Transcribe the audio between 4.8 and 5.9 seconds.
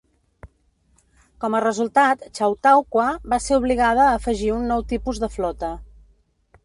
tipus de flota.